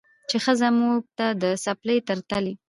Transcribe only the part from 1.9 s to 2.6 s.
تر تلي